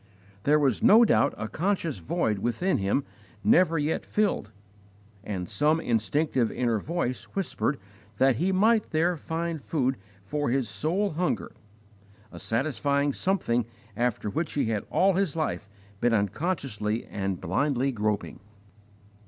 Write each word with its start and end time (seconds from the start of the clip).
There 0.45 0.57
was 0.57 0.81
no 0.81 1.05
doubt 1.05 1.35
a 1.37 1.47
conscious 1.47 1.99
void 1.99 2.39
within 2.39 2.79
him 2.79 3.03
never 3.43 3.77
yet 3.77 4.03
filled, 4.03 4.51
and 5.23 5.47
some 5.47 5.79
instinctive 5.79 6.51
inner 6.51 6.79
voice 6.79 7.25
whispered 7.35 7.79
that 8.17 8.37
he 8.37 8.51
might 8.51 8.85
there 8.89 9.15
find 9.15 9.61
food 9.61 9.97
for 10.23 10.49
his 10.49 10.67
soul 10.67 11.11
hunger 11.11 11.51
a 12.31 12.39
satisfying 12.39 13.13
something 13.13 13.67
after 13.95 14.27
which 14.27 14.53
he 14.53 14.65
had 14.65 14.87
all 14.89 15.13
his 15.13 15.35
life 15.35 15.69
been 15.99 16.15
unconsciously 16.15 17.05
and 17.05 17.39
blindly 17.39 17.91
groping. 17.91 18.39